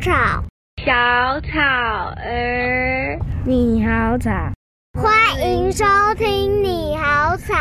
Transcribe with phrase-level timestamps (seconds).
[0.00, 0.12] 草，
[0.84, 1.58] 小草
[2.16, 4.30] 儿，你好草，
[4.94, 5.84] 欢迎收
[6.16, 7.54] 听你好草。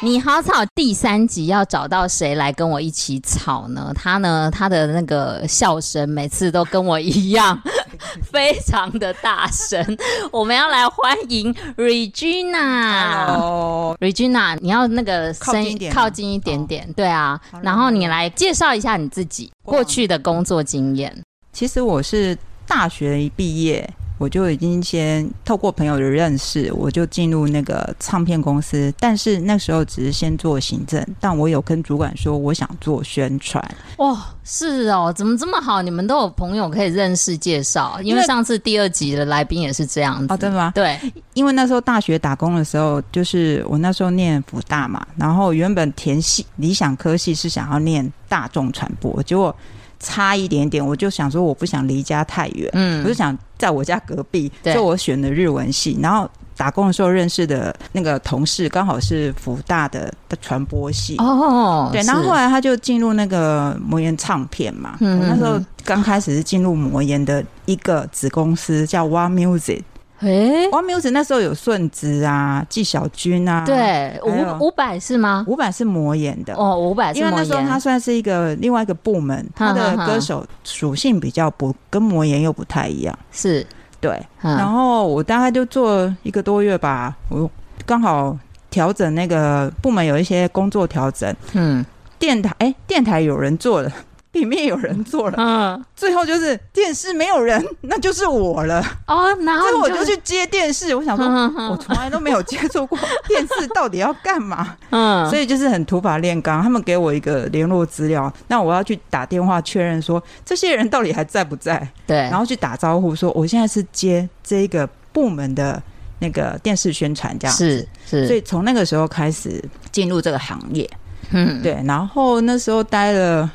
[0.00, 3.92] 你好草第三集要找到谁来跟我一起草呢？
[3.94, 7.60] 他呢，他的那个笑声每次都跟我一样，
[8.22, 9.98] 非常的大声。
[10.30, 13.26] 我们要来欢迎 Regina。
[13.26, 17.40] Hello，Regina，你要那个声音靠近一点点，对啊。
[17.62, 21.16] 然后你来介绍一下你自己过去的工作经验。
[21.52, 22.36] 其实我是
[22.66, 23.88] 大学一毕业。
[24.18, 28.92] 我就已经先透过朋友的认识，我就进入那个唱片公司。
[28.98, 33.64] 但是那时候只是先做行政，但我有跟主管说我想做宣传。
[33.98, 35.80] 哇，是哦，怎么这么好？
[35.80, 38.00] 你们都有朋友可以认识介绍？
[38.02, 40.34] 因为上次第二集的来宾也是这样子。
[40.34, 40.72] 哦，真的吗？
[40.74, 40.98] 对，
[41.34, 49.54] 因为那时候大学打工的时候，就是我那时候念辅大嘛，然后原本填系理想科系是想要念大众传播，结果。
[50.00, 55.98] 差一点点，我就想说我不想离家太远，嗯，我就想在我家隔壁，所以我选的日文系。
[56.00, 62.02] 然后打工的时候认识的那个同事刚好是福大的的传播系哦，对。
[62.02, 69.82] 然后后来他就进入那个魔岩唱片嘛，嗯，我那时候刚开始是进入魔岩的一个子公司叫 One Music。
[70.20, 75.44] 哎，One Music 那时候有顺子啊、纪晓君啊，对，伍伍佰是吗？
[75.46, 77.20] 五百是魔岩的哦，五百是。
[77.20, 83.64] 因为那时候他算是一个另外一个部门，他的歌手属性比较不跟魔岩又不太一样，是
[84.00, 84.20] 对。
[84.42, 87.48] 然后我大概就做一个多月吧，我
[87.86, 88.36] 刚好
[88.70, 91.84] 调整那个部门有一些工作调整，嗯，
[92.18, 93.92] 电台哎，电台有人做了。
[94.32, 99.34] 里面有人做了，嗯，最后就是电视没有人， 那就是我了哦。
[99.42, 101.26] 然后我就去接电视，我想说，
[101.70, 104.76] 我从来都没有接触过电视，到底要干嘛？
[104.90, 106.62] 嗯，所以就是很土法炼钢。
[106.62, 111.88] 他们给我一个联络资料，那我要去打电话确认说这些人到底还在不在？
[112.06, 115.82] 对，然后去打招呼说我现在是接这个部门的
[116.18, 118.26] 那个电视宣传，这样是是。
[118.26, 120.88] 所以从那个时候开始进入这个行业，
[121.30, 121.82] 嗯，对。
[121.86, 123.50] 然后那时候待了。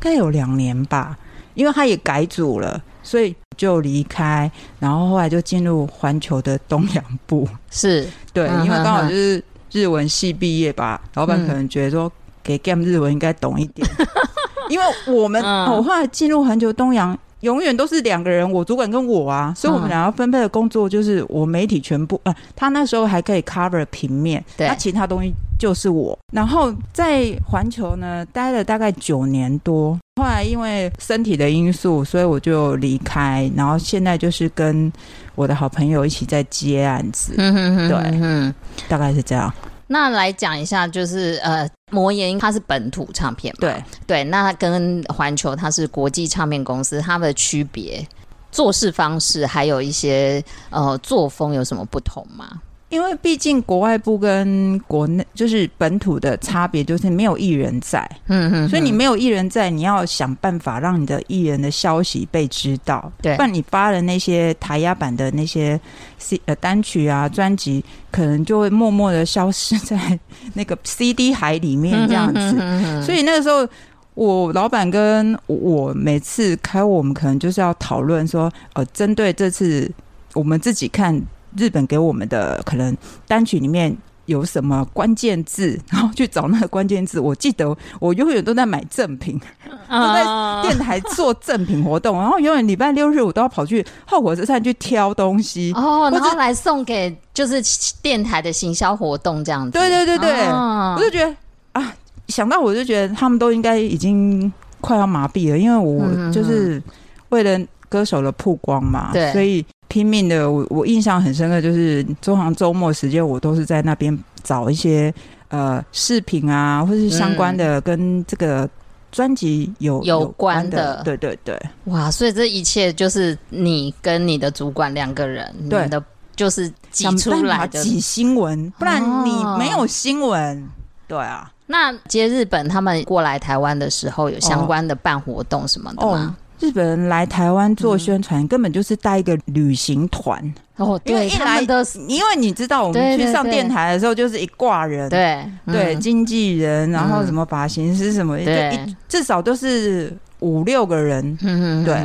[0.00, 1.16] 该有两年吧，
[1.54, 7.48] 因为他也改组了，所以就离开，然后后来就进入环球的东洋部。
[7.70, 9.42] 是对，因为刚好就是
[9.72, 12.10] 日文系毕业吧，老板可能觉得说
[12.42, 13.88] 给 Game 日文应该懂一点，
[14.70, 17.18] 因为我们我后来进入环球东洋。
[17.40, 26.18] 永远都是两个人，我主管跟我啊，所以我们两个分配的工作就是我媒体全部，呃，他那时候还可以 cover 平面，对，他其他东西就是我。
[26.32, 34.92] 然后在环球呢待了大概九年多，后来因为身体的因素，所以我就离开，然后现在就是跟
[35.34, 38.54] 我的好朋友一起在接案子，嗯哼哼哼对，嗯，
[38.88, 39.52] 大概是这样。
[39.88, 48.06] 那来讲一下，就是呃，魔岩它是本土唱片嘛，对对，那跟环球它是国际唱片公司，它们的区别、
[48.52, 52.60] 做事方式，还有一些呃作风有什么不同吗？
[52.88, 65.78] 因为毕竟国外部跟国内就是本土的差别，就是没有艺人在，嗯嗯，所以你没有艺人在，你要想办法让你的艺人的消息被知道，对，不然你发的那些台压版的那些
[66.16, 70.18] C 呃单曲啊专辑，可能就会默默的消失在
[70.54, 73.02] 那个 CD 海里面这样子。
[73.04, 73.68] 所以那个时候，
[74.14, 79.90] 我老板跟我每次开，我们可能就是要讨论说，呃，针对这次
[80.32, 81.22] 我们自己看。
[81.56, 87.18] 日本给我们的可能单曲里面有什么关键字，然后去找那个关键字。
[87.18, 89.40] 我记得我永远都在买赠品，
[89.88, 90.22] 都在
[90.62, 97.62] 电台做赠品活动，然后永远礼拜六日我都要跑去后火车站去挑东西哦，然后来送给就是
[98.02, 99.70] 电台的行销活动这样子。
[99.70, 101.34] 对对对对，我就觉得
[101.72, 101.94] 啊，
[102.28, 106.82] 想到我就觉得他们都应该已经快要麻痹了，因为我就是
[107.30, 107.58] 为了
[107.88, 109.64] 歌手的曝光嘛，对，所以。
[109.88, 115.12] 拼命的，我我印象很深刻，就是通常周末时间，我都是在那边找一些
[115.48, 118.68] 呃视频啊，或是相关的跟这个
[119.10, 121.60] 专辑有有关的，对对对。
[121.84, 125.88] 哇，所以这一切就是你跟你的主管两个人，对。
[125.88, 126.02] 的，
[126.36, 127.82] 就是挤出来的。
[127.82, 130.64] 挤新闻，不然你没有新闻。
[131.08, 136.36] 对啊，那接日本他们过来台湾的时候，有相关的办活动什么的吗？
[136.60, 140.42] 日本人来台湾做宣传，根本就是带一个旅行团
[140.76, 141.00] 哦。
[141.04, 148.78] 对，因为一来的，因为你知道，我们去上电台的时候，就是一挂人，对对，经纪人，然后什么发型师什么，对，
[149.08, 151.38] 至少都是五六个人。
[151.42, 151.96] 嗯对。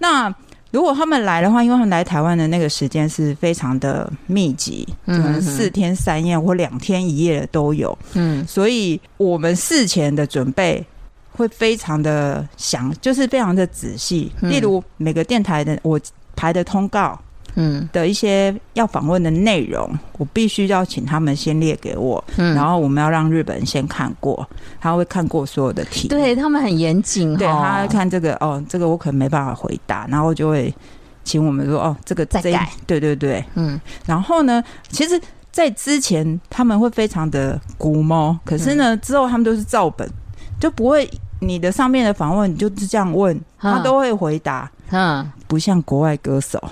[0.00, 0.32] 那
[0.70, 7.96] 如果他们来的话，因为他们来台湾的那个时间是非常的密集，可能四天三夜或两天一夜的都有。
[8.14, 10.84] 嗯，所以我们事前的准备。
[11.36, 14.32] 会非常的详，就是非常的仔细。
[14.40, 16.00] 例如每个电台的我
[16.34, 17.18] 排的通告。
[17.58, 24.46] 嗯，的一些要访问的内容，我必须要请他们先列给我，嗯，然后我们要让日本人先看过，
[24.78, 30.70] 他会看过所有的题，对他们很严谨，哦，对他会看这个哦，这个我可能没办法回答，然后就会
[31.24, 35.18] 请我们说哦，这个再改，对对对，嗯，然后呢，其实，
[35.50, 40.06] 在之前他们会非常的龟毛，可是呢，之后他们都是照本，
[40.60, 41.10] 就不会
[41.40, 46.62] 你的上面的访问你就是这样问，他都会回答，嗯，不像国外歌手。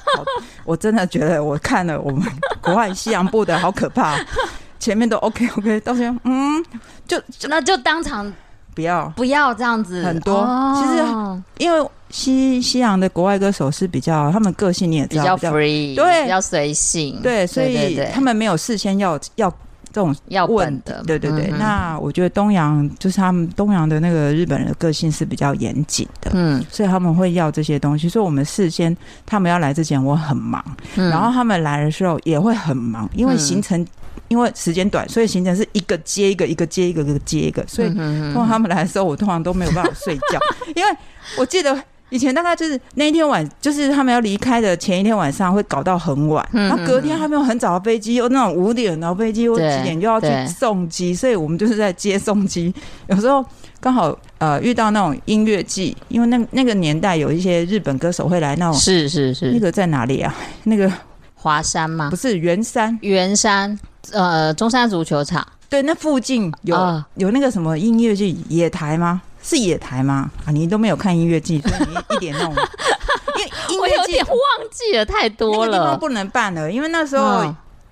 [0.64, 2.22] 我真的觉得我看了我们
[2.60, 4.16] 国外西洋部的好可怕，
[4.80, 6.64] 前面都 OK OK，到现在嗯，
[7.06, 8.32] 就那就当场
[8.74, 9.06] 不要。
[9.16, 19.52] 不要这样子，很多、哦、其实因为西西洋的国外歌手是比较他们个性你也知道比较 free，对，比较随性，对，所以他们没有事先要要。
[19.96, 21.46] 这种要问的，对对对。
[21.50, 28.06] 嗯、那我觉得东洋就是他们东洋的那个日本人的个性是比较严谨的，嗯，所以他们会要这些东西。
[28.06, 28.94] 所以我们事先
[29.24, 30.62] 他们要来之前，我很忙，
[30.96, 33.86] 嗯、然后他们来的时候也会很忙，因为行程、嗯、
[34.28, 37.66] 因为时间短，所以行程是一个接一个，一个接一个，一个接一个。
[37.66, 40.38] 所以通常他们来的时候，我通常都没有办法睡觉，
[40.76, 40.96] 因为
[41.38, 41.74] 我记得。
[42.10, 52.72] 以前大概就是那一天晚，就是他们要离开的前一天晚上会搞到很晚，然后隔天他们有很早的飞机，又那种五点然后飞机或几点就要去送机，所以我们就是在接送机。
[53.08, 53.44] 有时候
[53.80, 60.32] 刚好呃遇到那种音乐季，因为那那个年代有一些日本歌手会来那种，是是是，那个在哪里啊？
[60.64, 60.90] 那个
[61.34, 62.08] 华山吗？
[62.08, 63.78] 不是圆山，圆山
[64.12, 69.22] 呃中山足球场，对，那附近有、呃、有那个什么音乐季野台吗？
[69.48, 70.28] 是野台吗？
[70.44, 72.52] 啊，你都没有看音乐季，所以你一点那种，
[73.70, 77.44] 因为音乐季忘记了，太多了，那个地方不能办了，因为那时候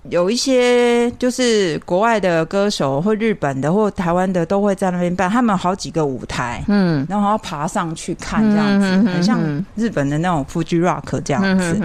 [0.09, 9.39] 有一些就是国外的歌手或日本的或台湾的都会在那边办，他们有好几个舞台，嗯，然后要爬上去看这样子，很像
[9.75, 11.79] 日本的那种 Fuji Rock 这样子。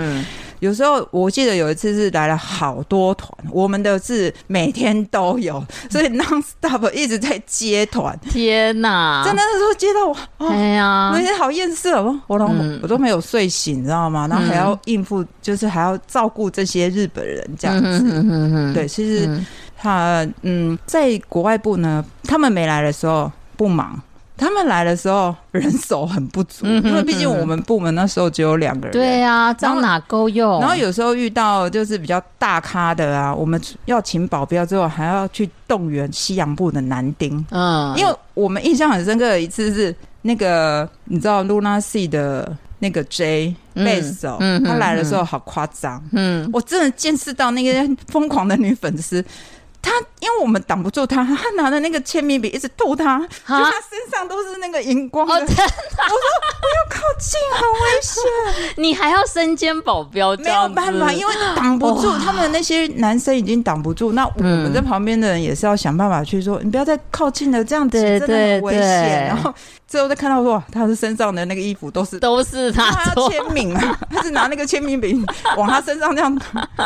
[0.60, 8.18] 有时候我记得有一次是来了好多团，我们的是每天都有，所以 non stop 一直在接团。
[8.30, 9.24] 天哪！
[9.24, 14.26] 在那时候接到我，哎呀，我有点好厌世哦，我都、嗯、我都没有睡醒，你知道吗？
[14.28, 18.02] 然后还要应付，就是还要照顾这些日本人这样子。
[18.04, 19.28] 嗯、对，其实
[19.76, 24.00] 他嗯，在国外部呢，他们没来的时候不忙。
[24.40, 28.92] 他们来的时候人手很不足，因为毕竟我们部门那时候只有两个人。
[28.92, 30.58] 对啊，这样哪够用？
[30.60, 37.44] 然后有时候遇到就是比较大咖的啊，我们要请保镖之后，还要去动员西洋部的男丁。
[37.50, 46.02] 嗯，因为我们印象很深刻的一次是那个你知道 Luna Sea 的那个 J 贝斯手，他来的时候好夸张。
[46.12, 49.22] 嗯，我真的见识到那个疯狂的女粉丝。
[49.82, 49.90] 他
[50.20, 55.34] 因为我们挡不住他，他拿着那个签名笔一直吐他，就他身上都是那个荧光的。
[55.34, 56.24] 哦、真的，我说
[56.60, 58.74] 不要靠近，很危险。
[58.76, 69.26] 你还要身兼保镖，没有办法，因为挡不住他们那些男生已经挡不住，那我们在旁边的人也是要想办法去说，嗯、你不要再靠近了，这样子真的很危险。
[69.26, 69.52] 然后
[69.90, 72.88] 最后再看到说，他是身上的那个衣服都是都是他
[73.28, 75.20] 签名啊，他是拿那个签名笔
[75.56, 76.32] 往他身上这样，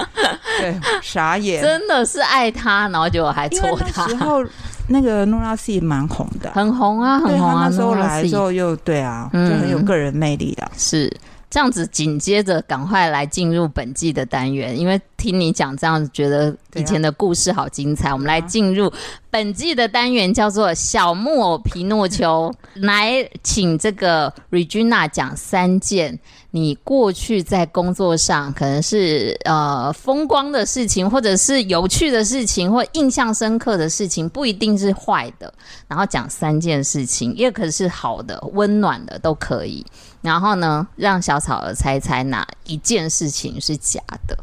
[0.58, 2.88] 对，傻眼，真的是爱他。
[2.88, 4.08] 然后就还戳他。
[4.08, 4.42] 时候
[4.88, 7.68] 那个 Luna Sea 蛮红的，很红啊，很红啊。
[7.68, 10.70] 那时候来之后又对啊，就很有个人魅力的。
[10.74, 11.14] 是
[11.54, 18.12] 这样子，紧接着赶快来进入本季的单元，因为听你讲这样子，觉得以前的故事好精彩。
[18.12, 18.92] 我们来进入
[19.30, 22.52] 本季的单元，叫做《小木偶皮诺丘》，
[22.84, 26.18] 来请这个 Regina 讲三件。
[26.50, 35.54] 你过去在工作上可能是呃风光的事情，或者是有趣的事情，或印象深刻的事情，不一定是坏的。
[35.86, 39.86] 然后讲三件事情，也可是好的、温暖的都可以。
[40.24, 44.36] 然后呢，让小草儿猜猜哪一件事情是假的。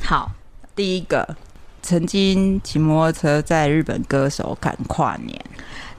[0.00, 0.30] 好，
[0.76, 1.36] 第一个，
[1.82, 5.44] 曾经骑摩托车在日本歌手赶跨年，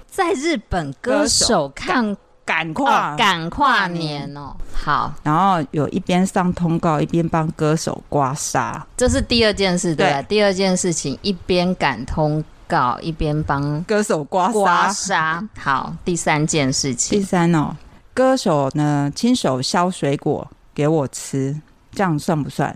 [0.10, 2.15] 在日本歌手看。
[2.45, 4.36] 赶跨赶、哦、跨年。
[4.36, 15.48] 哦，好，然后有一边上通告一边帮歌手刮痧，这是第二件事对，对，第二件事情一边赶通告一边帮歌手刮刮痧。
[15.57, 17.74] 好，第三件事情，第三哦，
[18.13, 21.55] 歌手呢亲手削水果给我吃，
[21.91, 22.75] 这样算不算？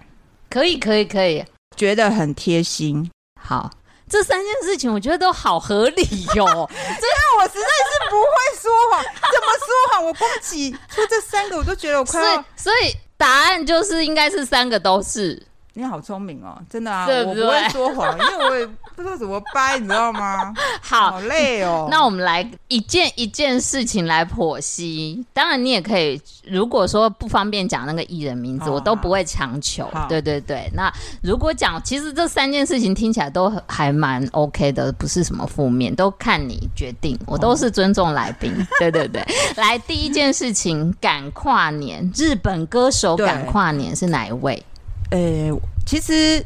[0.49, 1.43] 可以，可以，可以，
[1.75, 3.09] 觉得很贴心。
[3.39, 3.71] 好。
[4.09, 6.01] 这三件事情我觉得都好合理
[6.33, 10.05] 哟、哦， 这样我实在是不会说谎，怎么说谎？
[10.05, 15.45] 我光起出这三个我都觉得我快要所，所以答案就是应该是三个都是。
[15.73, 18.65] 你好聪明哦，真的啊，对对，我不会说谎，因为我也
[18.97, 20.51] 不知道怎么掰，你知道吗？
[20.81, 21.87] 好，好累哦。
[21.91, 25.23] 那我们来一件一件事情来剖析。
[25.33, 29.87] 当然，你也可以，如果说不方便讲那个艺人名字，哦、我都不会强求。
[30.09, 30.67] 对对对。
[30.73, 37.15] 那如果讲，其实这三件事情听起来都还蛮 OK 的，不是什么负面，都看你决定。
[37.27, 38.51] 我都是尊重来宾。
[38.51, 39.23] 哦、 对对对。
[39.57, 44.65] 来，第一件事情，赶跨年，日本歌手赶跨年是哪一位？
[45.11, 46.43] 呃，其实。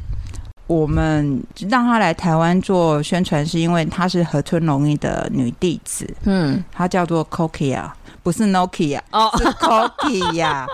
[0.71, 6.07] 我们让她来台湾做宣传，是因为她是河村隆一的女弟子。
[6.23, 7.83] 嗯，她叫做 Kokia，
[8.23, 10.65] 不是 Nokia，哦，是 Kokia。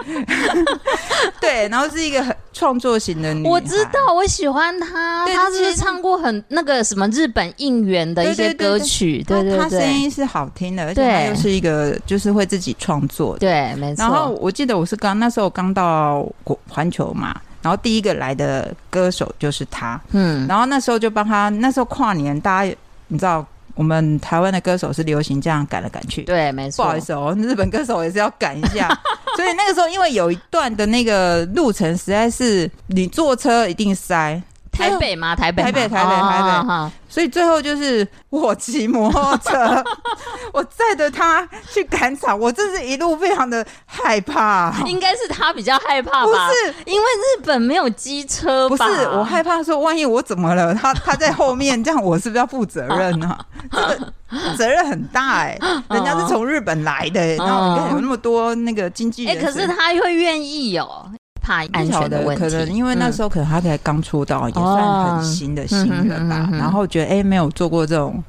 [1.42, 3.48] 对，然后是一个很创作型的女。
[3.48, 5.26] 我知道，我喜欢她。
[5.26, 9.24] 她是唱过很那个什么日本应援的一些歌曲？
[9.24, 13.40] 对对对，她声音是好听的，而且她又是一个就是会自己创作的。
[13.40, 14.04] 对，没错。
[14.04, 17.36] 然后我记得我是刚那时候刚到国环球嘛。
[17.68, 22.74] 然后第一个来的歌手就是他，嗯，然后那时候就帮他，那时候跨年，大家
[23.10, 23.46] 你知道，
[23.76, 26.86] 我们台湾的歌手是流行这样赶来赶去，对，没错。
[26.86, 28.88] 不好意思哦，日本歌手也是要赶一下，
[29.36, 34.42] 所以那个时候因为有一段的那个路程实在是你坐车一定塞。
[34.78, 35.36] 台北吗？
[35.36, 36.92] 台北，台北，台北，台北。
[37.10, 39.84] 所以最后就是我骑摩托车，
[40.54, 42.38] 我载着他去赶场。
[42.38, 44.74] 我真是一路非常的害怕。
[44.86, 46.26] 应该是他比较害怕吧？
[46.26, 48.68] 不是，因为日本没有机车。
[48.70, 50.76] 不是，我害怕说，万一我怎么了？
[50.76, 53.38] 他他在后面，这样我是不是要负责任呢？
[53.72, 55.58] 这个责任很大哎，
[55.90, 59.36] 人家是从日本来的，然后有那么多那个经纪人。
[59.36, 61.10] 哎，可是他会愿意哦。
[61.48, 66.50] 怕安全的问题，可能因为那时候可能他才刚出道，嗯、也算很新的新人吧。
[66.52, 68.22] 然后觉得哎、欸，没有做过这种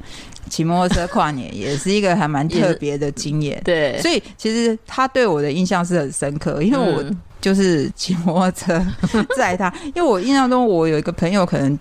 [0.48, 3.60] 骑摩托车跨年，也是一个还蛮特别的经验。
[3.64, 7.04] 对，所以其实他对我的印象是很深刻，因为我
[7.40, 8.86] 就是骑摩托车
[9.36, 9.72] 载他。
[9.94, 11.76] 因为我印象中，我有一个朋友可能。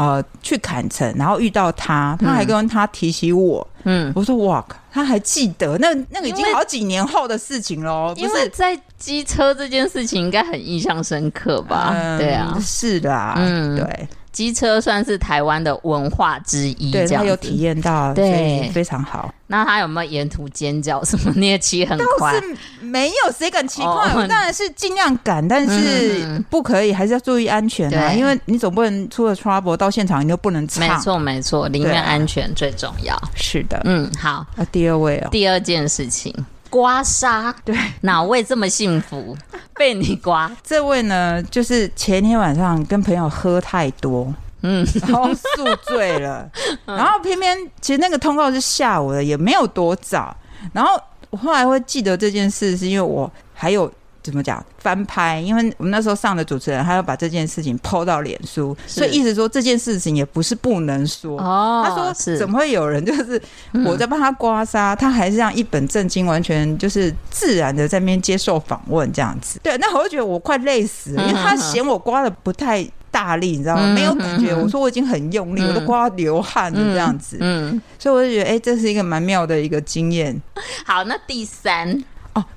[0.00, 11.92] 呃，去坎城，然后遇到他，他还跟他提起我，嗯，我说哇，他还记得，那那个已经好几年后的事情了，因为在机车这件事情应该很印象深刻吧？
[11.94, 14.08] 嗯、对啊，是的、啊，嗯，对。
[14.32, 19.32] 机车算是台湾的文化之一，对，他有体验到，对，非常好。
[19.48, 21.32] 那他有没有沿途尖叫什么？
[21.34, 22.32] 你也骑很快？
[22.32, 24.14] 倒是没有，谁敢骑快？
[24.14, 28.12] 我当然是尽量赶，但是不可以，还是要注意安全啊！
[28.12, 30.86] 因为你总不能出了 trouble 到现场你就不能唱。
[30.86, 33.20] 没错，没错，宁愿安全最重要。
[33.34, 34.46] 是的，嗯，好。
[34.54, 36.32] 那第二位哦，第二件事情。
[36.70, 39.36] 刮痧，对，哪位这么幸福
[39.76, 40.50] 被你刮？
[40.62, 46.48] 这位呢，就是前天晚上跟朋友喝太多，嗯，然后宿醉了，
[46.86, 50.34] 然后偏偏其实那个通告是下午的，也没有多早，
[50.72, 50.98] 然后
[51.30, 53.92] 我后来会记得这件事，是因为我还有。
[54.22, 55.40] 怎么讲翻拍？
[55.40, 61.40] 因为我们那时候上的主持人，他要把这件事情 PO 到脸书，所以意思说这件事情也不是不能说。
[61.40, 63.40] 哦，他说是怎么会有人就是
[63.84, 69.58] 我在帮他刮痧，嗯、他还是这样一本正经，完全就是自然的在那边接受访问这样子。
[69.62, 73.82] 对，那我就觉得我快累死了，因为他嫌我刮的不太大力，你知道吗？
[73.84, 74.54] 嗯、没有感觉。
[74.54, 77.38] 我说我已经很用力，嗯、我都刮流汗了这样子。
[77.40, 80.40] 嗯，嗯所以我就觉得，哎、欸，这是一个蛮妙的一个经验。
[80.84, 82.04] 好，那第三。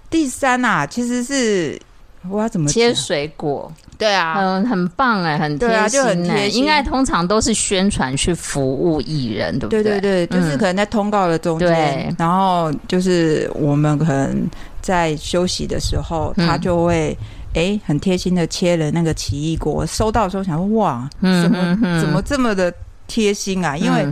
[0.09, 1.79] 第三啊，其实是
[2.29, 3.71] 我要怎么切水果？
[3.97, 6.59] 对啊，嗯，很棒哎，很贴心，对啊，就很贴心。
[6.59, 9.83] 应该通常都是宣传去服务艺人，对不对？
[9.83, 14.45] 对对对，就是可能在通告的中间，然后就是我们可能
[14.81, 17.17] 在休息的时候，他就会
[17.53, 19.85] 哎很贴心的切了那个奇异果。
[19.85, 22.73] 收到的时候想说哇，怎么怎么这么的
[23.07, 23.77] 贴心啊？
[23.77, 24.05] 因为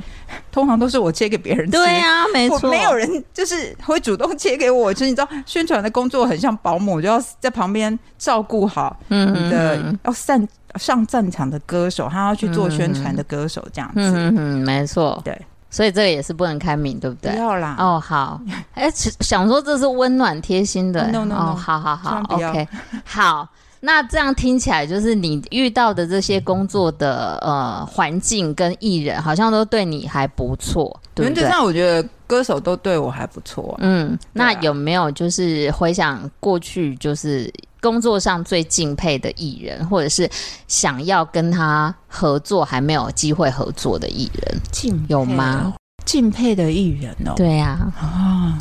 [0.52, 4.94] 通常都是我切给别人吃，对啊，没错，没有人就是会主动切给我。
[4.94, 13.96] 就是你知道，宣传的工作很像保姆，就要在旁边照顾好你的要上上战场的歌手，他要去做宣传的歌手这样子。
[13.96, 15.40] 嗯嗯，没错，对，
[15.70, 17.32] 所以这个也是不能开明，对不对？
[17.32, 17.76] 不要啦。
[17.80, 18.40] 哦，好。
[18.74, 18.90] 哎，
[19.22, 22.68] 想说这是温暖贴心的，no no no，好好好，OK，
[23.06, 23.48] 好。
[23.84, 30.86] 那这样听起来，就是你遇到的这些工作的呃环境跟艺人，好像都对你还不错，
[31.16, 31.42] 对不对？
[31.42, 33.78] 原则上，我觉得歌手都对我还不错啊。
[33.82, 40.30] 嗯，那有没有就是回想过去，就是工作上最敬佩的艺人，或者是
[40.68, 45.74] 想要跟他合作还没有机会合作的艺人，敬有吗？
[46.06, 48.60] 敬佩的艺人哦，对呀，啊，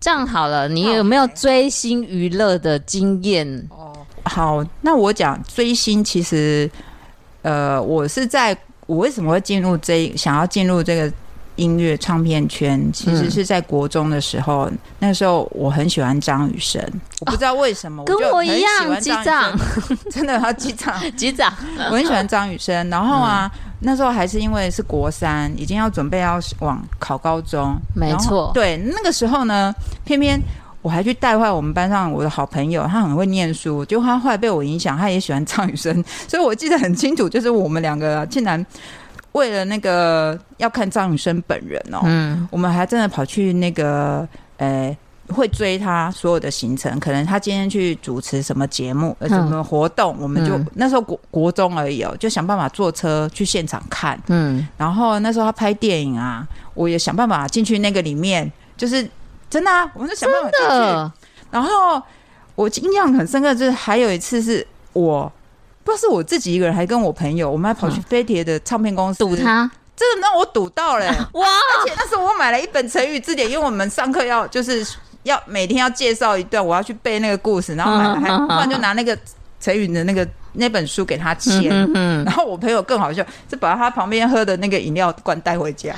[0.00, 3.68] 这样好了，你有没有追星娱乐的经验？
[4.28, 6.70] 好，那我讲追星，其实，
[7.42, 8.56] 呃，我是在
[8.86, 11.12] 我为什么会进入这想要进入这个
[11.56, 16.80] 音乐唱片圈，其实是在国中的时候，嗯、那时候我很喜欢张雨生，
[17.20, 19.58] 我不知道为什么，哦、跟我一样，机长，
[20.10, 21.52] 真的，他机长，机长，
[21.90, 23.50] 我很喜欢张雨生，然后啊。
[23.54, 23.60] 嗯。
[23.80, 28.50] 那时候还是因为是国三，已经要准备要往考高中，没错。
[28.52, 29.72] 对，那个时候呢，
[30.04, 30.36] 偏偏
[30.82, 38.64] 我还去带坏我们班上我的好朋友，他很会念书，就他后来被我影响，他也喜欢张雨生，所以我记得很清楚，就是我们两个竟然
[39.32, 44.26] 为了那个要看张雨生本人哦，嗯，我们还真的跑去那个
[44.58, 44.96] 呃。
[45.30, 54.18] 会追他所有的行程，可能他今天去主持什么节目、呃，什么活动，嗯、我们就、嗯、那时候国国中而已哦，就想办法坐车去现场看。
[54.28, 59.06] 嗯，然后那时候他拍电影啊，我也想办法进去那个里面，就是
[59.50, 61.12] 真的啊，我们就想办法进去。
[61.50, 62.02] 然后
[62.54, 65.30] 我印象很深刻，就是还有一次是我
[65.84, 71.46] 不知道是我自己一个人，还跟我朋友，我们还跑去飞碟的唱片公司堵他，真的让我赌到了、欸、 哇！
[71.46, 74.86] 而且那时候我买了一本成语字典，因为我们上课要就是。
[75.24, 79.18] 要每天要介绍一段，我要去背那个故事，然后买了还突然就拿那个
[79.60, 85.92] 成语的那个那本书给他签，嗯嗯、然后我朋友更好笑，就把他旁边喝的那个饮料罐带回家。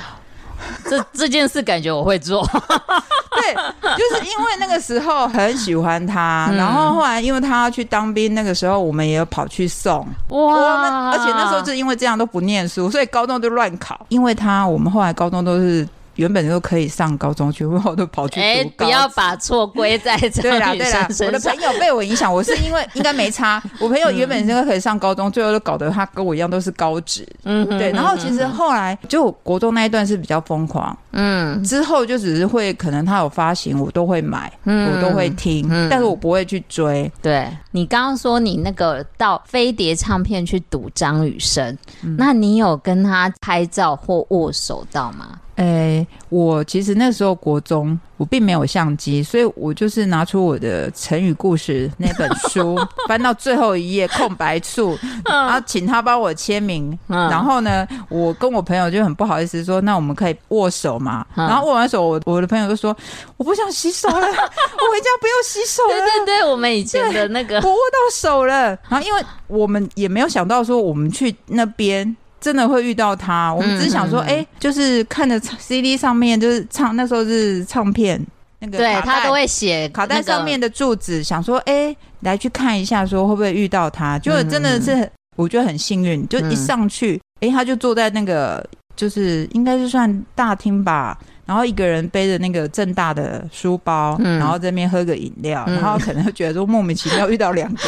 [0.89, 2.45] 这这件事感觉我会做，
[3.35, 3.53] 对，
[3.95, 10.07] 就是因为那个时候很喜欢他，嗯、然后后来因为他要去当兵，那个时候我们也有跑去送。
[10.29, 15.87] 哇，而且那时候就因为这样都不念书，所以高中就乱考，因为他我们后来高中都是。
[16.15, 18.45] 原本就可以上高中去，然后都跑去读高。
[18.45, 23.61] 哎，不要把错归在这对啦，对啦， 我的朋友被我影响，我是因为应该没差。
[23.79, 27.27] 我朋友原本应该可以上高中，嗯、最后都搞得他跟我一样都是高职。
[27.43, 27.91] 嗯哼，对。
[27.91, 30.95] 然后其实后来就国中那一段是比较疯狂。
[31.11, 37.11] 嗯，之后就只是会可能他有发行，我都会买，嗯、我都会听，嗯、但是我不会去追。
[37.21, 45.39] 对，你刚刚说你那个到飞碟唱片去赌张雨生，嗯、那你有跟他拍照或握手到吗？
[45.55, 45.65] 诶、
[45.97, 52.77] 欸，我其实那时候国中，我并没有相机，所以我就是拿出我的成语故事那本书，
[53.09, 56.95] 翻到最后一页空白处，然后请他帮我签名。
[57.07, 61.25] 然后呢，我跟我朋友就很不好意思说，那我们可以握手嘛？
[61.33, 62.95] 然后握完手，我我的朋友就说，
[63.37, 65.89] 我不想洗手了， 我回家不要洗手了。
[65.89, 68.77] 对对对，我们以前的那个，我握到手了。
[68.87, 72.15] 然后因为我们也没有想到说，我们去那边。
[72.41, 78.19] 真的会遇到他，我们只是想说，哎、就是看着 CD 上面，就是唱那时候是唱片
[78.59, 91.17] 那个，对他都会写卡带上面的住址，想说，哎、欸，来去看一下，说会不会遇到他，就真的是我觉得很幸运，就一上去，哎、嗯欸，他就坐在那个，就是应该是算大厅吧。
[91.45, 97.81] 然后一个人背着那个正大的书包，嗯、然后在那边喝个饮料，嗯、然后可能会觉得说莫名其妙遇到两个。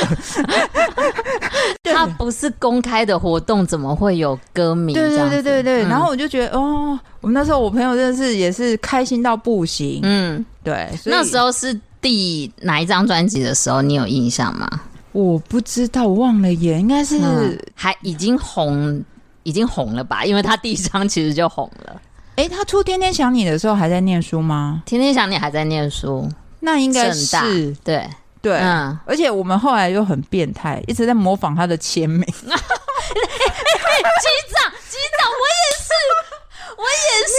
[1.94, 4.94] 他不是公开的活动，怎么会有歌迷？
[4.94, 5.86] 对对对对对。
[5.86, 10.00] 嗯、然后我就觉得哦，我们那时候我朋友真的是也是开心到不行。
[10.04, 10.90] 嗯，对。
[11.06, 13.82] 那时候是第哪一张专辑的时候？
[13.82, 14.68] 你有印象吗？
[15.12, 16.80] 我不知道，我忘了耶。
[16.80, 19.02] 应该是、嗯、还已经红，
[19.44, 20.26] 已经红了吧？
[20.26, 22.02] 因为他第一张其实就红了。
[22.36, 24.82] 哎，他出《天天想你》的时候还在念书吗？
[24.90, 26.28] 《天天想你》还在念书，
[26.62, 28.10] 那应该是对对，
[28.42, 32.26] 对嗯，而且我们后来又很变态，一直在模仿他的签名。
[32.26, 32.58] 机长，
[34.90, 35.88] 机长，我也是。
[36.84, 37.34] 我也是，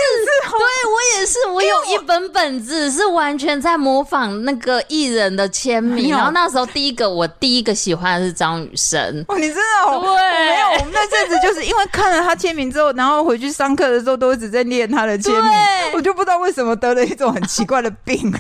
[0.51, 6.11] 对我也是，我有一本本子是完全在模仿那个艺人的签名。
[6.11, 9.25] 然后那时候第一个，我第一个喜欢的是张雨生。
[9.29, 10.01] 哦，你真的哦？
[10.01, 15.53] 对，没有，我们那阵子就是因为看了他签名之后，然后回去上课的时候都一直在念他的签名。
[15.93, 18.19] 我就不知道为什么得了一种很奇怪的病。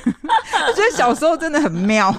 [0.67, 2.15] 我觉得小时候真的很妙。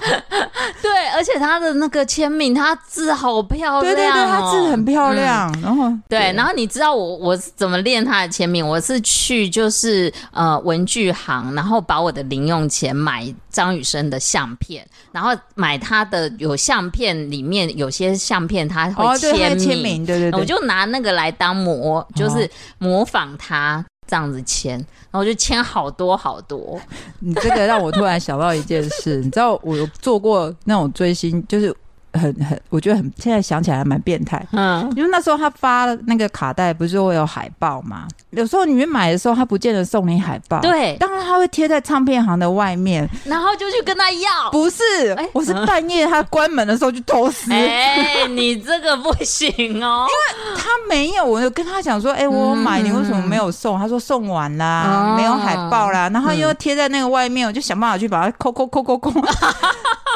[0.80, 3.94] 对，而且他的那个签名，他字好漂亮。
[3.94, 5.50] 对对对，他字很漂亮。
[5.62, 8.66] 然后对，然后你知道我我怎么练他的签名？
[8.66, 24.72] 我是去就是呃文具行，然后把我的零用钱买张雨生的相片，然后买他的有相片里面有些相片他会签名，哦、签名对对对，我就拿那个来当模，就是模仿他这样子签，
[25.10, 26.80] 然后就签好多好多。
[27.20, 31.74] 你这个让我突然想到一件事，你知道我有做过那种追星，就是。
[32.18, 34.44] 很很，我觉得很，现在想起来还蛮变态。
[34.52, 38.06] 嗯，因为那时候他发那个卡带，不是会有海报吗？
[38.30, 40.60] 有时候你们买的时候，他不见得送你海报。
[40.60, 44.50] 对，当然他会贴在唱片行的外面，然后就去跟他要。
[44.50, 44.82] 不是，
[45.16, 47.52] 欸、我是半夜他关门的时候去偷撕。
[47.52, 53.78] 哎、欸，你这个不行哦，因为他没有，我就跟他讲说，哎、欸，我买，你为什么没有送？
[53.78, 59.10] 他说送完啦，嗯、没有海报啦，然后又贴在那个外面，我就想办法去把它抠抠抠抠抠。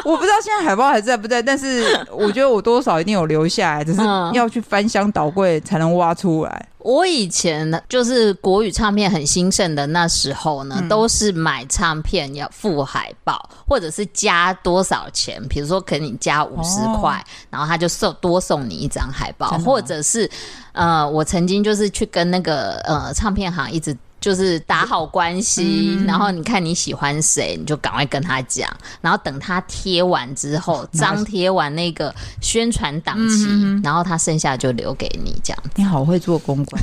[0.05, 4.01] 我不知道现在海报还在不在，但是我觉得我多少一定有留下来，只是
[4.33, 6.67] 要去翻箱倒柜才能挖出来。
[6.79, 20.27] 我以前呢，就是国语唱片很兴盛的那时候呢，嗯、都是买唱片要附海报，或者是加多少钱，比如说可能你加五十块，哦、然后他就送多送你一张海报，或者是
[20.71, 23.95] 呃，我曾经就是去跟那个呃唱片行一直。
[24.21, 28.69] 就是打好关系，嗯、然后你看你喜欢谁，你就赶快跟他讲，
[29.01, 35.63] 然后等他贴完之后，张贴完那个宣传档期，嗯、然后他剩下就留给你这样。
[35.75, 36.81] 你好会做公关，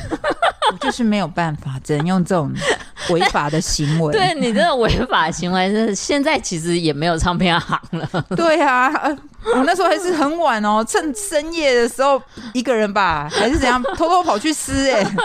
[0.72, 2.52] 我就是没有办法，只能用这种
[3.10, 4.12] 违法的行为。
[4.18, 8.24] 对你这个违法行为，是现在其实也没有唱片行了。
[8.34, 8.92] 对啊。
[9.56, 12.20] 我那时候还是很晚哦，趁深夜的时候
[12.52, 15.16] 一个人吧，还是怎样偷偷跑去撕哎、欸。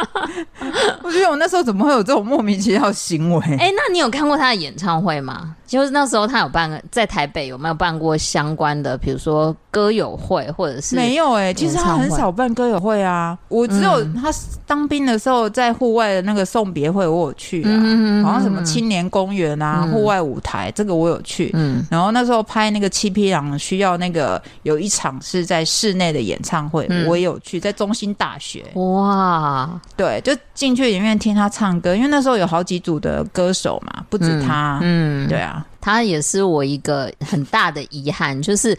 [1.04, 3.46] 我觉得我那时候怎么会有这种莫名其妙的行为？
[3.60, 5.56] 哎、欸，那你有看过他的演唱会吗？
[5.66, 13.38] 就是那时候他有办在台北有没有办过相关的，比如说歌友会或者是没有哎、欸，其实他很少办歌友会啊。
[13.48, 14.32] 我只有他
[14.68, 21.50] 当兵的时候在户外的那个送别会我有去啊，嗯、好像什么青年公园啊、户、嗯、外舞台这个我有去。
[21.54, 28.66] 嗯，然后那时候拍那个七匹狼需要那个有一场是在室内的演唱会，嗯、我也有去，在中心大学。
[28.76, 34.80] 哇，对，就进去里面听他唱歌，因为那时候有好几组的歌手嘛，不止他。
[34.82, 35.53] 嗯，嗯对啊。
[35.82, 38.78] 他也是我一个很大的遗憾，就是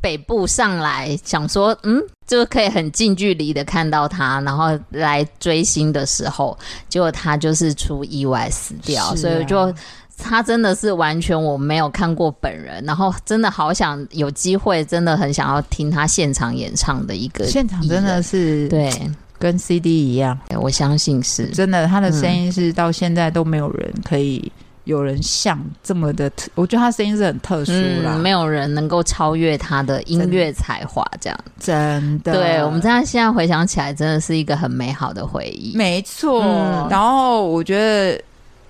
[0.00, 9.72] 北部上来想说，嗯，就可以很近距离的看到他，然后来追星的时候，结果他就是出意外死掉，啊、所以就
[10.18, 18.90] 他真的是完全我没有看过本人，然后真的好想有机会，真的很想要听他现场演唱的一个现场，真的是对，
[19.38, 21.46] 跟 CD 一样，我相信是。
[21.46, 24.50] 真的，他的声音是到现在都没有人可以。
[24.84, 32.32] 有人像这么的特，我觉得他声音是很特殊啦，嗯，没有人能够超越他的音乐才华，这样真的。
[32.32, 35.76] 对，我们这样现在回想起来，真的是一个很美好的回忆。
[35.76, 38.20] 没错，嗯，然后我觉得。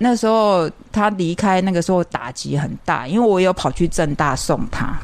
[0.02, 4.98] 那时候他离开，那个时候打击很大，因为我有跑去正大送他，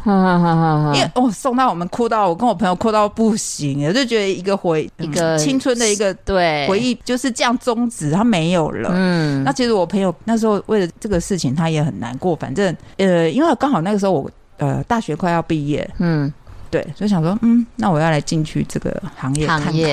[0.92, 8.90] 因为哦送到我们哭到，我跟我朋友哭到不行，我就觉得一个回一个青春的一个对回忆就是这样终止，他没有了。
[8.92, 12.34] 嗯，那其实我朋友那时候为了这个事情，他也很难过。
[12.34, 16.32] 反正呃，因为刚好那个时候我呃大学快要毕业，嗯，
[16.70, 19.84] 对，所以想说，嗯，那我要来进去这个行业看看，因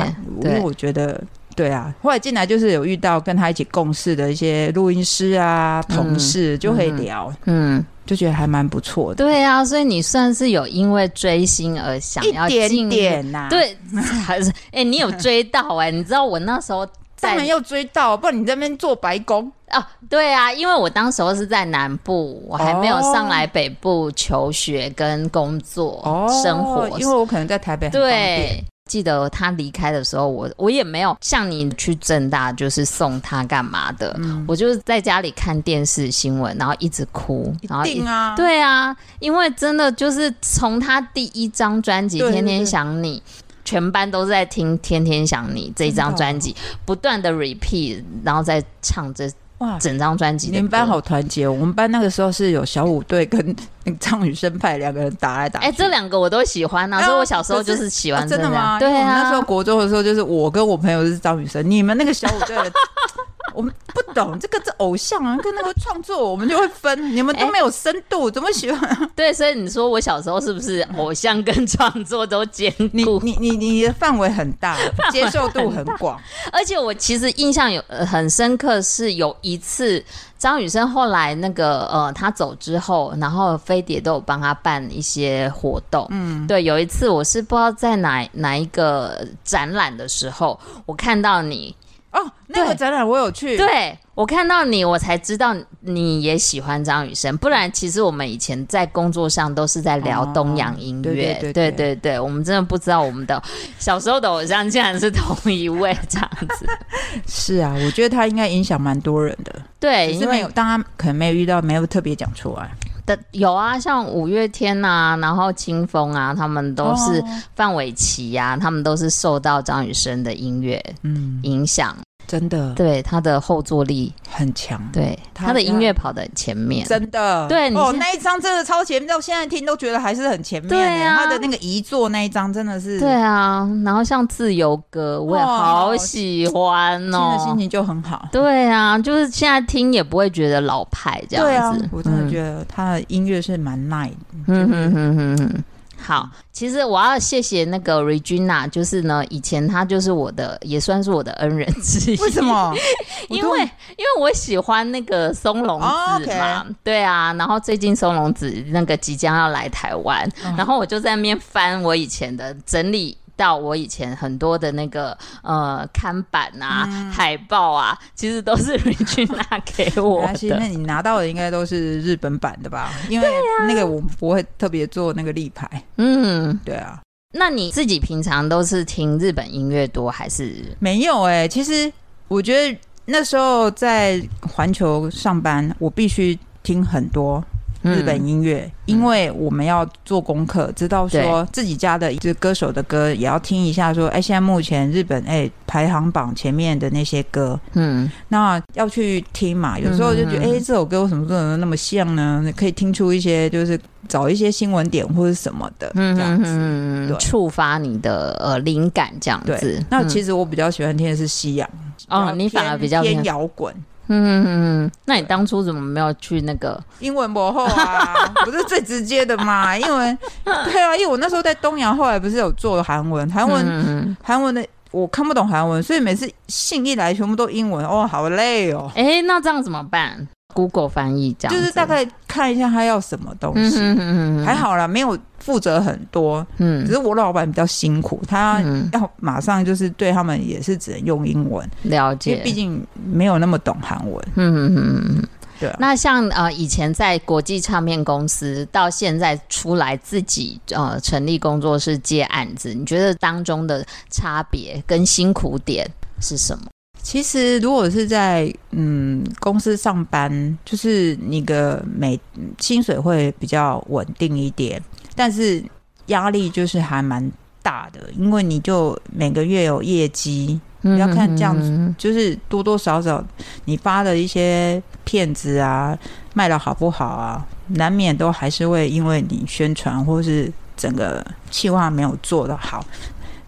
[0.50, 1.22] 为我觉得。
[1.56, 9.24] 对啊，后来进来就是有遇到跟他一起共事的一些录音师啊、同事，就可以聊，嗯，嗯，就觉得还蛮不错的。
[9.24, 13.48] 对啊，所以你算是有因为追星而想要进一点点呐、啊？
[13.50, 13.78] 对，
[14.26, 15.92] 还是哎、欸，你有追到哎、欸？
[15.92, 16.86] 你知道我那时候
[17.22, 19.82] 当然要追到，不然你在那边做白工哦。
[20.10, 28.12] 对啊，因为我当时候是在南部，我还没有上来北部求学跟工作、哦、生活，因为我可能在台北很方便。
[28.12, 28.66] 对。
[28.88, 34.16] 记得他离开的时候，我我也没有像你去正大，就是送他干嘛的。
[34.20, 37.52] 嗯、我就是在家里看电视新闻，然后一直哭。
[37.68, 43.20] 然后一定啊，对啊，因为真的就是从他第一张专辑《天天想你》，
[43.66, 49.28] 全班都在听《天天想你》这一张专辑，不断的 repeat，然后再唱这。
[49.66, 51.48] 哇，整张专辑，你们班好团结！
[51.48, 55.66] 我们班那个时候是有小虎队跟那个张雨生派两个人打来打去。
[55.66, 58.26] 哎、欸，这两个我都喜欢啊，所以我小时候就是喜欢、啊。
[58.28, 58.78] 真的吗？
[58.80, 62.72] 对啊，那时候国中的时候，就是我跟我朋友是张雨生，你们那个小虎队的。
[63.56, 69.10] 我们不懂这个这偶像啊，跟那个创作我们就会分，你们都没有深度，欸、怎么喜欢？
[69.16, 73.20] 对，所以你说我小时候是不是偶像跟创作都兼顾？
[73.24, 74.78] 你你你你的范围很大，
[75.12, 76.20] 接受度很广。
[76.52, 80.04] 而且我其实印象有很深刻，是有一次
[80.38, 86.06] 张雨生后来那个呃他走之后，然后飞碟都有帮他办一些活动。
[86.10, 91.76] 嗯，对，有一次我是不知道在哪哪一个展览的时候，我看到你。
[92.16, 97.36] 哦，那个展览我有去，对，我看到你，我才知道你也喜欢张雨生。
[97.38, 103.42] 不然，其实我们以前在工作上都是在聊东洋音乐，对对对，对对对，我们真的不知道我们的
[103.78, 106.66] 小时候的偶像竟然是同一位这样子。
[107.28, 109.54] 是啊，我觉得他应该影响蛮多人的。
[109.78, 112.72] 对，因为当他可能没有遇到，没有特别讲出来
[113.06, 117.24] 的有啊，像五月天啊，然后清风啊，他们都是
[117.56, 121.96] 范玮琪呀，他们都是受到张雨生的音乐嗯影响。
[122.28, 130.70] 真的，对他的后坐力很强，对他的音乐跑得很前面，真的，对哦，那一张真的超前面，到现在听都觉得还是很前面。
[130.70, 138.28] 对啊，他的那个遗作那一张真的是，对啊，然后像自由歌，我也好喜欢哦，听的心情就很好。
[138.32, 141.90] 对啊，就是现在听也不会觉得老派这样子。
[141.92, 144.16] 我真的觉得他的音乐是蛮耐的。
[144.48, 145.64] 嗯哼哼哼哼。
[146.06, 152.18] 好，其实我要谢谢那个 Regina，就是呢，以前她就是我的，也算是我的恩人之一。
[152.18, 152.72] 为什么？
[153.28, 156.76] 因为因为我喜欢那个松隆子嘛，oh, okay.
[156.84, 157.34] 对啊。
[157.34, 160.60] 然后最近松隆子那个即将要来台湾，oh.
[160.60, 163.18] 然后我就在那边翻我以前的整理。
[163.36, 170.58] 到我以前很多的那个呃看板啊、嗯、海报啊，其实都是 Regina 给我的。
[170.58, 172.92] 那你拿到的应该都是日本版的吧？
[173.10, 173.28] 因为
[173.68, 175.84] 那个我不会特别做那个立牌。
[175.98, 177.02] 嗯，对啊。
[177.34, 180.76] 那你自己平常都是听日本音乐多还是？
[180.80, 181.92] 没有哎、欸，其实
[182.30, 187.44] 我觉得那时候在环球上班，我必须听很多。
[187.86, 193.94] 日本音乐，因为我们要做功课，知道说自己家的这歌手的歌也要听一下。
[193.94, 199.78] 说，哎，现在目前日本哎排行榜前面的那些歌，嗯，那要去听嘛。
[199.80, 202.44] 有时候就觉得，哎，这首歌为什么做的那么像呢？
[202.56, 209.84] 可以听出一些，就是找一些新闻点或者什么的，这样子，触发你的呃灵感这样子。
[209.90, 211.70] 那其实我比较喜欢听的是西洋，
[212.10, 213.74] 哦，你反而比较偏摇滚。
[214.08, 218.14] 嗯那你当初怎么没有去那个英文博后啊？
[218.46, 219.76] 不是最直接的嘛？
[219.78, 228.92] 英文对啊，因为我那时候在东洋，后来不是有做韩文，韩文韩文的我看不懂韩文，所以每次信一来全部都英文，哦，好累哦。
[228.96, 236.46] 哎、欸，那这样怎么办？Google 翻译这样，就是大概看一下他要什么东西，嗯、哼哼哼还好啦，没有负责很多。
[236.58, 238.62] 嗯，只是我老板比较辛苦，他
[238.94, 244.26] 要马上就是对他们也是只能用英文了解，毕竟没有那么懂韩文。
[244.36, 244.76] 嗯嗯
[245.18, 245.24] 嗯，
[245.60, 245.76] 对、啊。
[245.78, 255.86] 那像呃以前在国际唱片公司，到现在出来自己呃成立工作室接案子，你觉得当中的差别跟辛苦点
[256.22, 256.66] 是什么？
[257.06, 262.20] 其实，如果是在嗯公司上班，就是你的每
[262.58, 264.82] 薪水会比较稳定一点，
[265.16, 265.64] 但是
[266.08, 273.24] 压力就是还蛮大的，因为你就每个月有业绩，你要看这样子，就是多多少少
[273.66, 275.96] 你发的一些片子啊，
[276.34, 282.84] 卖的好不好啊，难免都还是会因为你宣传或是整个企划没有做的好。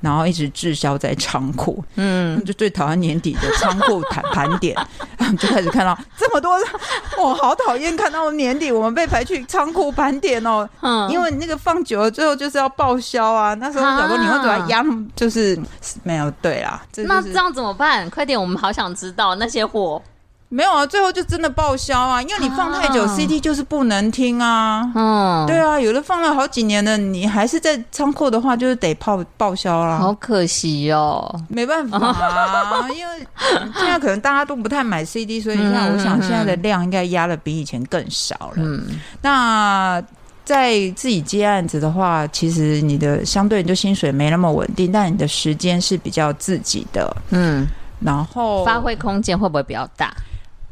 [0.02, 4.76] 然后一直滞销在仓库，嗯，就最讨厌年底的仓库盘盘点，
[5.40, 6.52] 就开始看到这么多，
[7.18, 13.54] 我好讨厌看到年底我们被排去仓库盘点哦，嗯，因为那个放久了，最后就是要报销啊。
[13.56, 14.84] 那时候我想说，你会怎么压？
[15.16, 15.58] 就是
[16.04, 18.10] 没有对啦，那这样怎么办？
[18.10, 20.02] 快点，我们好想知道那些货。
[20.50, 22.22] 没有啊，最后就真的报销啊！
[22.22, 24.90] 因为你放太久，CD 就是不能听啊。
[24.96, 29.98] 嗯，对啊，有的放了好几年了，你还是在仓库的话，就是得报报销啦。
[29.98, 33.28] 好可惜哦，没办法啊，因为
[33.78, 38.54] 现在可能大家都不太买 CD， 所以现在我想现在的量应该压的比以前更少了。
[38.56, 38.86] 嗯，
[39.22, 40.02] 那
[40.46, 47.14] 在自己接案子的话，其实你的相对你就薪水没那么稳定，但你的时间是比较自己的。
[47.32, 47.68] 嗯，
[48.00, 50.14] 然后发挥空间会不会比较大？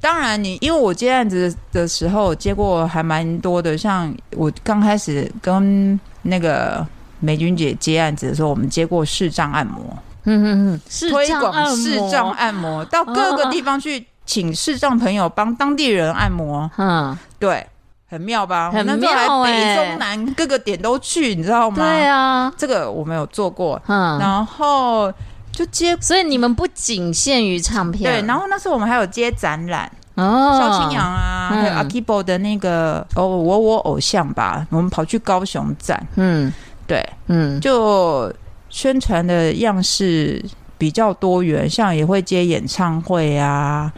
[0.06, 6.86] 当然，你因为我接案子的时候接过还蛮多的，像我刚开始跟那个
[7.20, 9.82] 美君姐接案子的时候，我们接过视障按摩，
[10.26, 17.66] 嗯嗯嗯，推广视障按摩，到各个地方去请视障朋友帮当地人按摩，嗯，对，
[18.08, 18.70] 很妙吧？
[18.70, 21.78] 很妙欸，那时候还北中南各个点都去，你知道吗？
[21.78, 25.12] 对啊，这个我没有做过，嗯，然后。
[25.56, 28.28] 就接，所以你们不仅限于唱片，对。
[28.28, 36.52] 然后那时候我们还有接展览，哦，萧清阳啊，嗯、还有阿 Kibo 的那个哦，我我偶像吧，我们跑去高雄展，嗯，
[36.86, 38.30] 对，嗯，就
[38.70, 40.44] 宣传的样式
[40.78, 43.90] 比较多元，像也会接演唱会啊，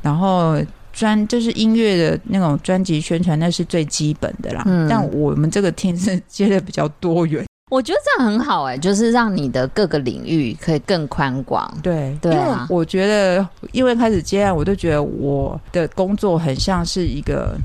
[0.00, 0.56] 然后
[0.90, 4.62] 专就是音乐的那种专辑宣传，那是最基本的啦。
[4.64, 7.44] 嗯，但我们这个 team 是接的比较多元。
[7.74, 11.68] 我觉得这样很好哎、欸，就是让你的各个领域可以更宽广。
[11.82, 17.56] 对对啊，我觉得因为开始接案，我就觉得我的工作很像是一个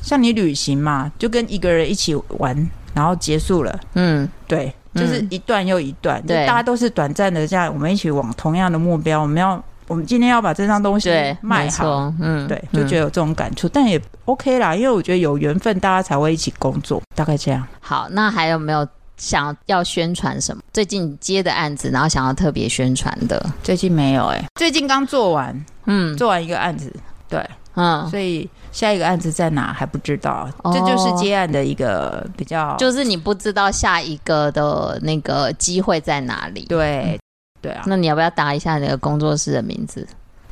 [0.00, 3.78] 像你旅行嘛，就跟一个人一起玩，然后结束了。
[3.92, 9.20] 嗯，对，就是一段又一段，对、嗯，大家都是短暂的，这样我们一起往同样的目标。
[9.20, 11.10] 我们要，我们今天要把这张东西
[11.42, 12.10] 卖好。
[12.20, 17.62] 嗯，对，就觉得有这种感触、嗯，但也 OK 啦，因为我觉得有缘分，大家才会一起工作，大概这样。
[17.80, 18.88] 好，那还有没有？
[19.18, 20.62] 想要宣传什么？
[20.72, 26.90] 最近接的案子，然后想要特别宣传的，最近没有哎、欸，最近刚做完，嗯，做完一个案子，
[27.28, 37.18] 对，嗯，所以下一个案子在哪还不知道，哦、这就是接案的一个比较，就是你不知道下一个的那个机会在哪里，对，嗯、
[37.60, 40.06] 对啊，那你要不要打一下你的工作室的名字？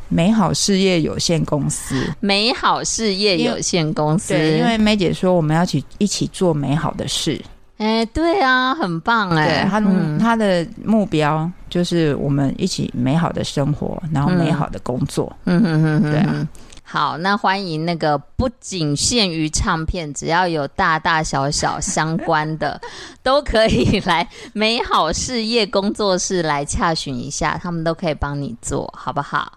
[0.08, 7.40] 美好事业有限公司，美好事业有限公司，对，因为梅姐说我们要去一起做美好的事。
[7.78, 9.62] 哎，对啊，很棒哎。
[9.62, 15.34] 对他、嗯、他的目标就是我们一起美好的生活，然后美好的工作。
[15.44, 16.48] 嗯哼哼哼，对啊。
[16.88, 22.80] 好，那欢迎那个不仅限于唱片，只要有大大小小相关的，
[23.24, 29.52] 都可以来美好事业工作室来洽询一下，他们都可以帮你做好不好？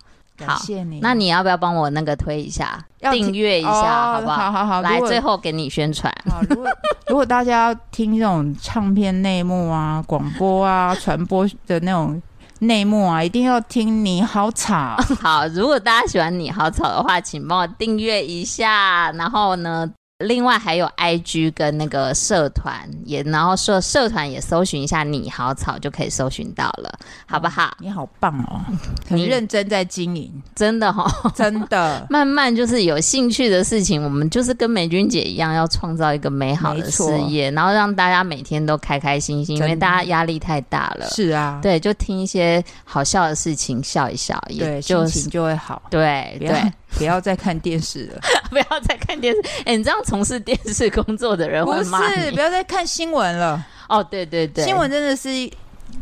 [0.45, 0.99] 好，谢谢你。
[1.01, 2.79] 那你要不要帮我那个推一下，
[3.11, 4.51] 订阅一下，好不好？
[4.51, 6.13] 好好好，来最后给你宣传。
[6.29, 6.65] 好，如果
[7.07, 12.21] 如果大家要听这种唱片内幕啊、广播啊、传播的那种。
[12.61, 14.97] 内幕啊，一定要听你好吵。
[15.23, 19.09] 好，如果大家喜欢你好吵的话，请帮我订阅一下。
[19.13, 19.89] 然后呢，
[20.25, 26.93] 另外还有 IG 跟那个社团也，然后社社团也搜寻一下“你好草”就可以搜寻到了，
[27.25, 27.67] 好不好？
[27.67, 28.59] 哦、你好棒哦，
[29.07, 32.05] 很认真在经营，真的哈、哦， 真的。
[32.11, 41.07] 慢慢就是有兴趣的事情，我们就是跟美君姐一样，要创造一个美好的事业，然后让大家每天都开开心心，因为大家压力太大了。
[41.09, 45.81] 是啊，对，就听一些好笑的事情，笑一笑，也就心情就会好。
[45.89, 46.61] 对对。
[46.97, 49.41] 不要再看电视了， 不要再看电视。
[49.59, 53.63] 哎、欸，你这样从事电视工作的人不是，不要再看新闻了。
[53.87, 55.29] 哦，对对对，新闻真的是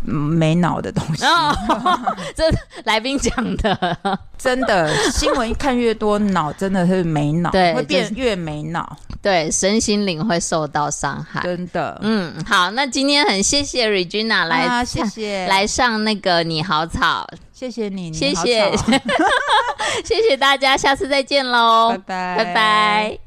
[0.04, 1.26] 没脑的东西。
[1.26, 1.56] 哦、
[2.36, 2.44] 这
[2.86, 3.98] 来宾讲的，
[4.38, 11.42] 真的，新闻一看越多，脑真的是没脑，对，会变越没脑，对，身心灵会受到伤害。
[11.42, 17.28] 真的，嗯，好，那今天很谢谢 Regina 来，啊、谢谢来上那个你好草。
[17.52, 18.72] 谢谢你，谢谢，
[20.06, 23.27] 谢谢大家，下次再见喽，拜拜，拜拜。